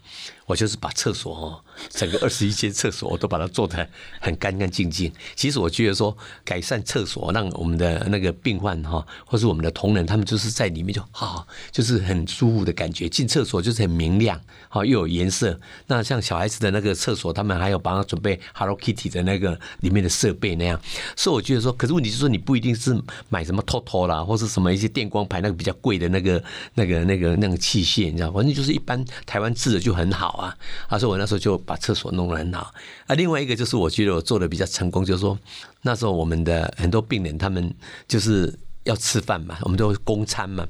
[0.51, 3.87] 我就是把厕所哦，整个 二十一间厕所我都把它做的
[4.19, 5.09] 很干干净净。
[5.33, 13.07] 其实我觉得说，改善厕所，让我们的那个病患哈，或是我们的同仁，他们就是在里面就好，就是很舒服的感觉。
[13.07, 14.37] 进厕所就是很明亮，
[14.67, 15.57] 好又有颜色。
[15.87, 20.77] 那像小孩子的那个厕所，他们还有帮他准备 Hello Kitty 的那个里面的设备那样。
[21.15, 30.40] 所以我觉得说，可是问题就是说，你不一定是买什么 TOTO 啦，或是什么一些电光牌那个比较贵的那个那个那个那个器械，你知道，反正就是一般台湾制的就很好。
[30.41, 30.57] 啊，
[30.89, 32.73] 他说我那时候就把厕所弄得很好
[33.07, 33.15] 啊。
[33.15, 35.37] 另外一个就是我觉得我做的比较成功，就是说
[35.81, 37.73] 那时候我们的很多病人他们
[38.07, 38.53] 就是。
[38.83, 40.65] 要吃饭嘛，我们都公餐嘛。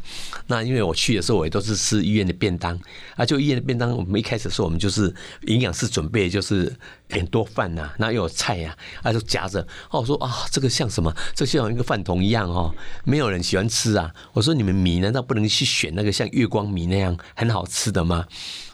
[0.47, 2.77] 那因为我去的时候，我也都是吃医院的便当
[3.15, 3.25] 啊。
[3.25, 5.13] 就医院的便当，我们一开始说我们就是
[5.47, 6.75] 营养师准备，就是
[7.09, 9.61] 很多饭呐，那又有菜呀，啊就夹着。
[9.89, 11.13] 哦，我说啊，这个像什么？
[11.33, 12.73] 这像一个饭桶一样哦，
[13.05, 14.13] 没有人喜欢吃啊。
[14.33, 18.25] 我说你们米难道不能去选那个像月光米那样很好吃的吗？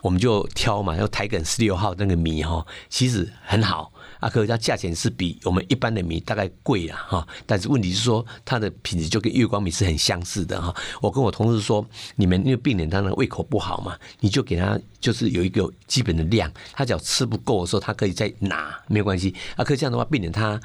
[0.02, 3.91] 我们就挑嘛，要台梗十六号那个米哈，其实很好。
[4.19, 10.75] 啊，可是它价钱是比我们一般的米大概贵了哈，但是问题是说它的品质就跟月光米是很相似的哈。
[11.01, 19.34] 我跟我同事说，你们因为病人他的胃口不好嘛，你就给他就是有一个基本的量，他只要吃不够的时候，他可以再拿，没有关系。
[19.56, 20.60] 啊，可这样的话，病人他。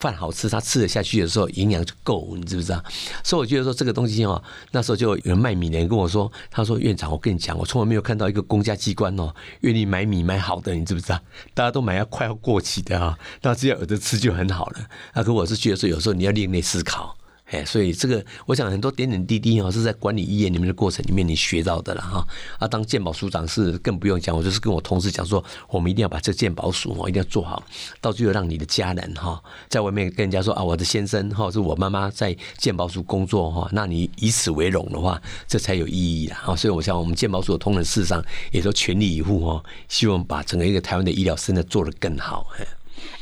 [0.00, 2.82] 饭好吃，他吃得下去的时候，营养就够，你知不知道？
[3.24, 11.20] 所以我觉得说这个东西哦，那时候就有人卖米的人跟我说，他说院长，我跟你讲，我从来没有看到一个公家机关哦，愿意买米买好的，你知不知道？
[11.54, 14.86] 大家都买要快要过期的啊，那只要有的吃就很好了。
[15.14, 17.16] 那可我是觉得说，有时候你要另类思考。
[17.50, 22.26] 哎，所以这个，我想很多点点滴滴哈，是在管理医院里面的过程里面你学到的了哈。
[22.58, 27.62] 啊，当鉴宝署长是更不用讲，我就是跟我同事讲说，我们一定要把这鉴宝署哦一定要做好，
[28.00, 36.40] 到最后让你的家人哈，在外面跟人家说啊，我的先生哈是我妈妈在鉴宝署工作哈，那你以此为荣的话，这才有意义啦。
[36.42, 36.56] 哈。
[36.56, 42.46] 所以我想我们鉴宝署的同仁事实上也都全力以赴哦，希望把整个一个台湾的医疗真的做得更好。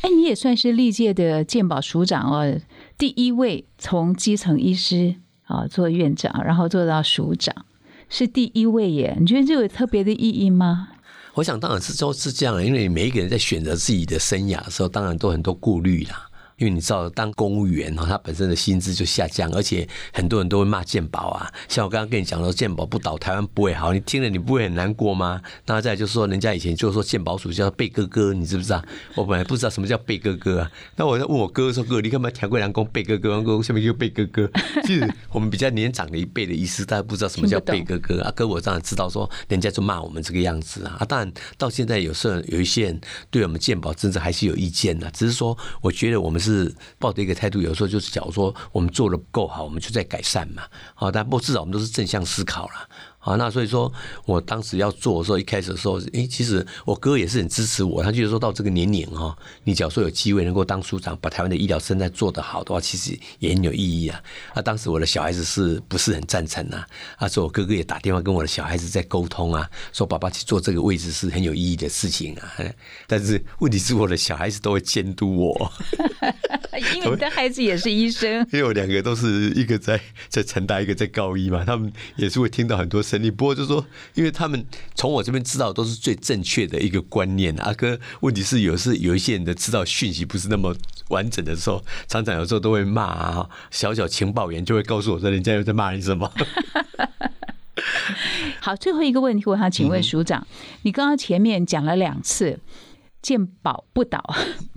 [0.01, 2.59] 哎，你也算是历届的鉴宝署长哦。
[2.97, 7.67] 第一位从基层医师啊做院长，然后做到署长，
[8.09, 9.17] 是第一位耶。
[9.19, 10.89] 你觉得这有特别的意义吗？
[11.35, 16.29] 我想当然是都是这样，因为每一个人在选择自己的生涯的时候，当然都很多顾虑啦。
[16.59, 21.53] 因为你知道，当公务员哈，他本身的薪资就下降，而且很多人都会骂健保啊。
[21.69, 25.41] 像我刚刚跟你讲说，健保不倒，台湾不会好，你听了你不会很难过吗？
[25.67, 28.83] 那再就是说，人家以前就说健保署叫贝哥哥，你知不知道？
[29.15, 30.71] 我本来不知道什么叫贝哥哥啊。
[30.97, 33.43] 那我在问我哥说：“哥，你干嘛调过两公贝哥哥？
[33.43, 34.49] 哥下面就贝哥哥。
[34.85, 38.33] ”其实我们比较年长的一辈的意思，大家不知道什么叫贝哥哥啊。
[38.35, 40.97] 哥，我当然知道，说人家就骂我们这个样子啊。
[41.01, 46.75] 啊，当然到现在有时候有一些人对我们健保真的还是有意见的，只是说我觉得我们是。
[46.99, 50.63] 抱着一个态度，有时候就是假如说我们做的不够好，我们就在改善嘛。
[50.95, 52.89] 好，但不至少我们都是正向思考了。
[53.19, 53.91] 好，那所以说
[54.27, 58.03] 我当时要做的时候，一开始的时候，哎，其实我哥也是很支持我。
[58.03, 64.21] 他就是说到这个年龄哈，你假如说有机会能够当署长，把台湾的医疗生态做得好的话，其实也很有意义啊。
[64.53, 66.87] 啊，当时我的小孩子是不是很赞成啊？
[67.17, 72.53] 啊，说我哥哥也打电话跟我的小孩子在沟通啊，说爸爸去做这个位置是很有意义的事情啊。
[73.09, 75.73] 但是问题是我的小孩子都会监督我，
[76.95, 83.03] 因为你的孩子也是医生， 因为我两个都是一个在 在成大，一个在高一嘛，他们也是会听到很多。
[83.03, 87.55] 声音不过就说，因为他们从我这边知道都是最正确的一个观念。
[87.57, 90.75] 阿哥，问题是有时有一些人的知道讯息不是那么
[91.09, 93.49] 完整的时候，常常有时候都会骂啊。
[93.71, 96.33] 小小情报员就会告诉我说，人家又在骂你什么。
[98.61, 100.47] 好，最后一个问题，我想请问署长，
[100.83, 102.59] 你刚刚前面讲了两次
[103.25, 104.23] 鉴宝不倒，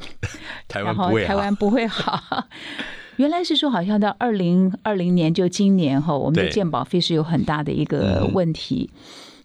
[0.70, 2.46] 台湾不会，台湾不会好。
[3.18, 8.90] 原来是说，好像到二零二零年，就今年哈，我们的健保费是有很大的一个问题。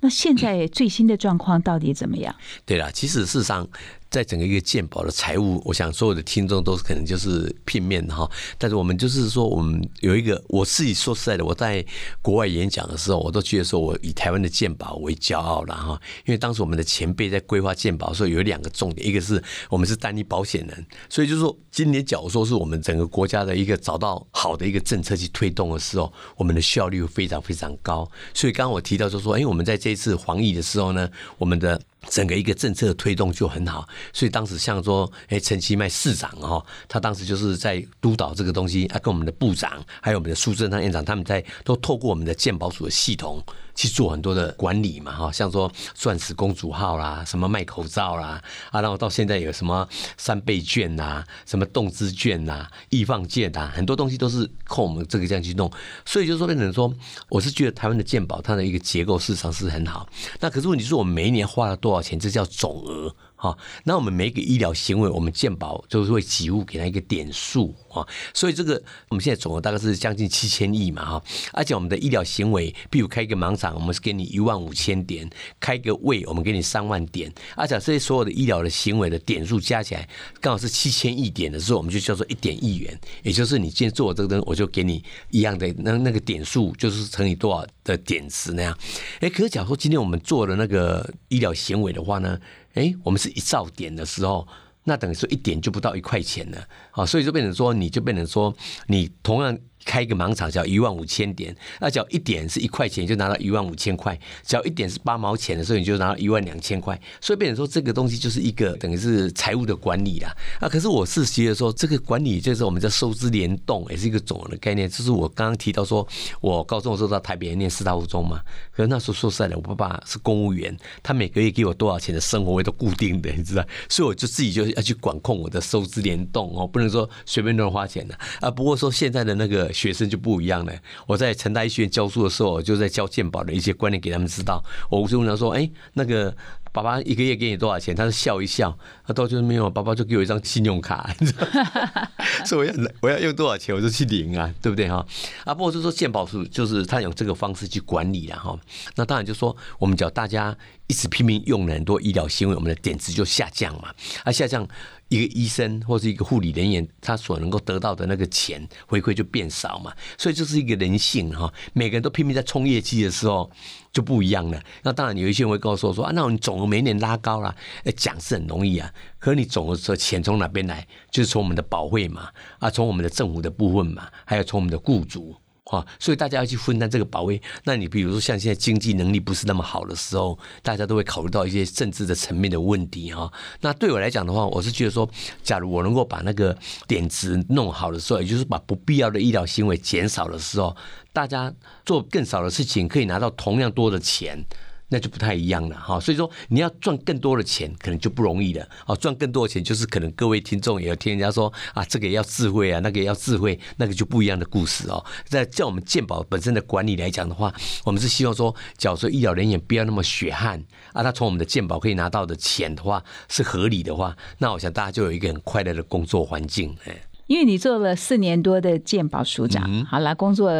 [0.01, 2.33] 那现在最新的状况到底怎么样？
[2.65, 3.67] 对了，其实事实上。
[4.13, 8.31] 在整个一个鉴宝的财务，我想所有的听众都是可能就是片面的哈。
[8.59, 11.83] 但是我们就是说，我们有一个，我自己说实在的，我在
[12.21, 15.99] 国外演讲的时候，我都觉得说我以台湾的鉴宝为骄傲了哈。
[16.27, 28.07] 因为当时我们的前辈在规划鉴宝的时候，有两个重点，一个是我们是单一保险人，所以就是说，今年假如说是我们整个国家的一个找到好的一个政策去推动的时候，我们的效率会非常非常高。
[28.35, 31.81] 所以刚刚我提到就是说，哎，我们在这一次防疫的时候呢，我们的。
[32.09, 43.43] 整个一个政策的推动就很好，所以当时像说，哎，陈其迈市长哦，他当时就是在督导这个东西，啊，跟我们的部长，还有我们的苏贞昌院长，他们在都透过我们的鉴宝署的系统。
[43.75, 55.71] 去做很多的管理嘛，哈，像说钻石公主号啦，什么卖口罩啦，啊，然后到现在有什么三倍券呐，什么动资券呐，易放券呐，很多东西都是靠我们这个这样去弄，
[56.05, 56.93] 所以就说变成说，
[57.29, 60.09] 我是觉得台湾的健保它的一个结构市场是很好，
[60.41, 63.15] 那可是问题是我们每一年花了多少钱，这叫总额。
[63.35, 75.27] 好，那我们每一个医疗行为，我们健保就是会给付给他一个点数啊，所以这个我们现在总额大概是将近七千亿嘛哈，而且我们的医疗行为，比如开一个盲场，我们是给你一万五千点；
[75.61, 77.33] 开个胃，我们给你三万点。
[77.57, 80.09] 而且这些所有的医疗的行为的点数加起来，
[80.41, 88.79] 刚好是七千亿点的时候，我们就叫做一点亿元，也就是你今天做这个东西，我就给你一样的那那个点数，就是乘以多少的点值那样。
[89.21, 92.39] 哎，可是假如说今天我们做了那个医疗行为的话呢？
[92.75, 94.49] 哎，我们是一兆点的时候，
[94.85, 98.55] 那等于说一点就不到一块钱了，啊，所以就变成说，你就变成说，
[98.87, 99.59] 你同样。
[99.85, 104.15] 开一个盲场叫一万五千点，那只要一点是一块钱，就拿到一万五千块；
[104.45, 107.01] 只要一点是八毛钱的时候，你就拿到一万两千块。
[107.21, 110.35] 所以变成说，这个东西就是一个等于是财务的管理啦。
[110.61, 114.89] 啊，可是我是觉得说，这个管理就是我们叫收支联动，也是一个总的概念。
[114.89, 116.07] 就是我刚刚提到说，
[116.41, 118.41] 我高中的时候到台北念四大附中嘛，
[118.71, 128.51] 可是那时候说实在的，我爸爸是公务员，他每个月给我多少钱的生活费都固定的，你知道，所以我就自己就要去管控我的收支联动哦，不能说随便乱花钱的啊。
[128.51, 129.72] 不过说现在的那个。
[129.73, 130.73] 学生就不一样了。
[131.07, 134.63] 我在成大医学院教书的时候，就在教健保的一些观念给他们知道。
[134.91, 136.35] 我就问他说：“哎，那个
[136.73, 139.71] 爸爸一个月给你多少钱？”他是笑一笑，他到就是没有。
[139.71, 141.15] 爸爸就给我一张信用卡，
[142.45, 145.07] 所以我要我要用多少钱，我就去领啊，对不对哈？
[145.45, 148.59] 啊，不过就说鉴宝是就是他用这个方式去管理了哈。
[148.97, 150.55] 那当然就说我们叫大家
[150.89, 154.69] 一直拼命用了很多医疗行为，我们的点值就下降嘛，啊下降。
[155.15, 161.53] 一个医生或是一个护理人员，他所能够得到的那个钱回馈就变少嘛，所以这是一个人性哈。
[161.75, 163.51] 每个人都拼命在冲业绩的时候
[163.93, 164.59] 就不一样了。
[164.83, 170.87] 那当然有一些人会告诉我说啊，那你总额每年拉高了，哎，讲是很容易啊，可是你总额说钱从哪边来？
[171.11, 175.37] 就是从我们的保费嘛，啊，从我们的政府的部分嘛，还有从我们的雇主。
[175.73, 177.41] 啊，所以大家要去分担这个保卫。
[177.65, 183.33] 那你比如说像现在经济能力不是那么好的时候，大家都会考虑到一些政治的层面的问题哈。
[183.63, 185.09] 那对我来讲的话，我是觉得说，
[185.43, 186.55] 假如我能够把那个
[186.87, 190.77] 点值弄好的时候，也就是把不必要的医疗行为减少的时候，
[191.11, 191.51] 大家
[191.87, 194.45] 做更少的事情可以拿到同样多的钱。
[194.93, 195.99] 那就不太一样了哈。
[195.99, 198.69] 所以说你要赚更多的钱，可能就不容易了。
[198.85, 205.03] 啊，赚更多的钱就是可能各位听众也要听人家说啊，这个要智慧啊，那个要智慧，那个就不一样的故事哦。
[205.25, 207.53] 在叫我们健保本身的管理来讲的话，
[207.85, 210.63] 我们是希望说，假如说医疗人员不要那么血汗
[210.93, 216.77] 啊，他从我们的健保可以拿到的钱的话是合理的话，那我想大家就有一个很快乐的工作环境。
[216.85, 217.03] 哎，
[217.33, 220.53] 因为你做了四年多的鉴宝署长，好了，工作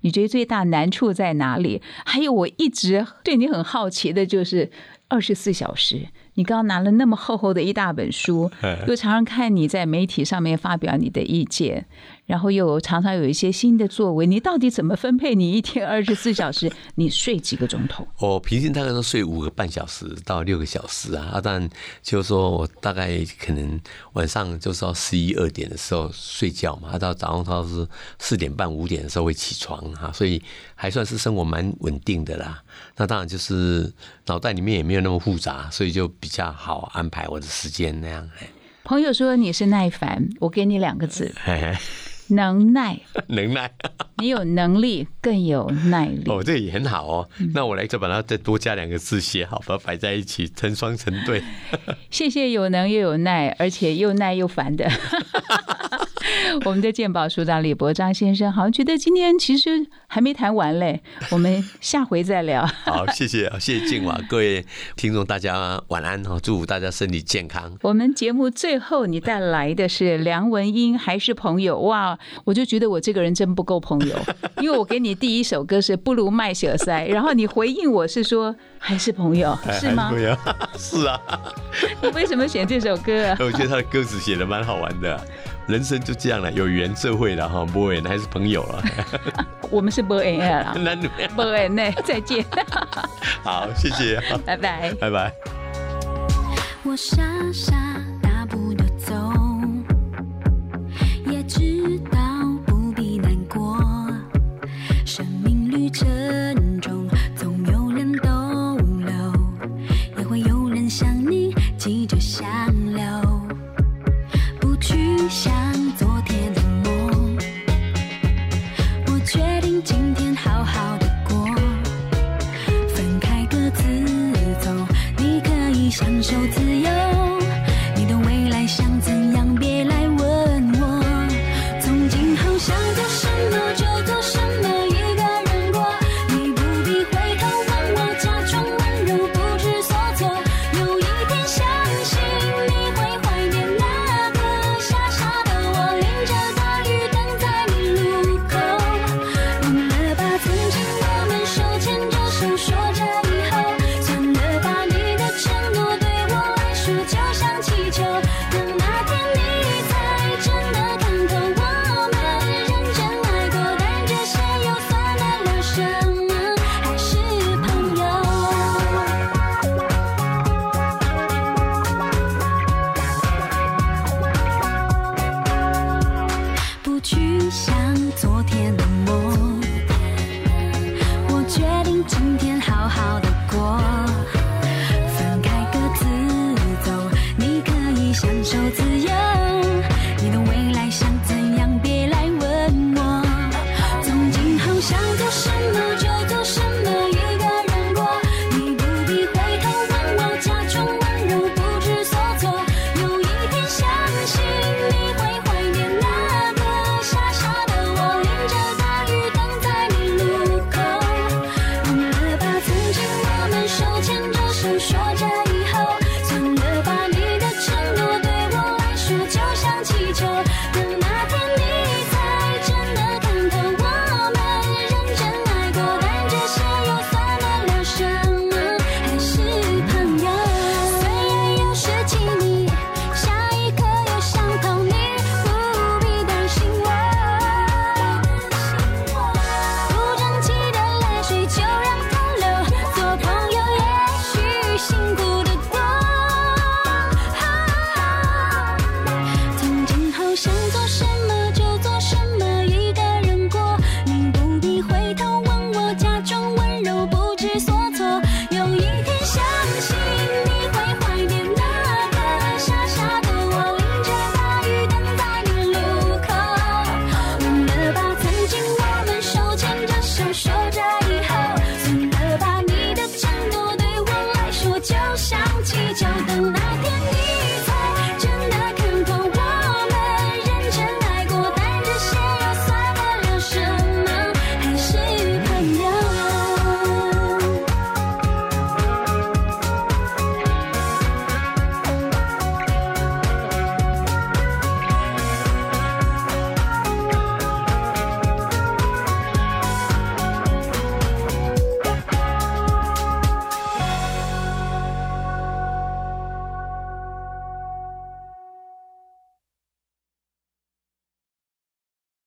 [0.00, 1.80] 你觉得最大难处在哪里？
[2.04, 4.68] 还有我一直对你很好奇的就是
[5.06, 6.08] 二十四小时。
[6.34, 8.50] 你刚刚拿了那么厚厚的一大本书，
[8.88, 11.86] 又常常看你在媒体上面发表你的意见。
[12.26, 16.70] 然后又常常有一些新的作为，你到底怎么分配你一天二十四小时？
[16.96, 18.06] 你睡几个钟头？
[18.18, 21.30] 我平均大概都睡五个半小时到六个小时啊。
[21.34, 21.68] 啊，但
[22.02, 23.80] 就是说我大概可能
[24.14, 27.86] 晚上就是要十一二点的时候睡觉嘛，啊，到早上到是
[28.18, 30.42] 四点半五点的时候会起床哈，所以
[30.74, 32.62] 还算是生活蛮稳定的啦。
[32.96, 33.92] 那当然就是
[34.26, 38.28] 脑袋里面也没有那么复杂，所以就比较好安排我的时间那样。
[38.84, 41.32] 朋友说你是耐烦，我给你两个字。
[42.28, 43.70] 能耐，能耐，
[44.18, 46.24] 你有能力，更有耐力。
[46.26, 47.28] 哦，这也很好哦。
[47.54, 51.42] 那我来就把它再多加两个字写好，把它摆在一起，成双成对。
[52.10, 54.90] 谢谢有能又有耐，而且又耐又烦的。
[56.64, 61.00] 我们的鉴宝署长李伯章先生，好像觉得今天其实还没谈完嘞，
[61.30, 62.66] 我们下回再聊。
[62.84, 64.64] 好，谢谢啊，谢谢静华，各位
[64.96, 67.76] 听众大家晚安哈，祝福大家身体健康。
[67.82, 72.18] 我们节目最后你带来的是梁文音，还是朋友哇？
[72.44, 74.16] 我就觉得我这个人真不够朋友，
[74.60, 80.12] 因为我给你第一首歌是不如卖血塞，然后你回应我是说还是朋友，是吗？
[80.76, 81.20] 是啊。
[82.02, 83.28] 你为什么选这首歌？
[83.28, 85.20] 啊我觉得他的歌词写的蛮好玩的。
[85.66, 88.82] 人生就这样了，有缘社会了哈，不缘还是朋友了。
[89.70, 90.74] 我们是不缘了，
[91.34, 92.44] 不缘呢，再见。
[93.42, 95.32] 好，谢谢，拜拜，拜拜。
[96.84, 97.16] 我傻
[97.52, 97.74] 傻